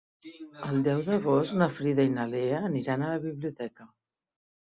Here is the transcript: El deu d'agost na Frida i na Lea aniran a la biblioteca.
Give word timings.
El 0.67 0.79
deu 0.85 1.01
d'agost 1.09 1.53
na 1.61 1.67
Frida 1.75 2.05
i 2.09 2.11
na 2.15 2.25
Lea 2.31 2.61
aniran 2.69 3.05
a 3.09 3.13
la 3.13 3.21
biblioteca. 3.29 3.87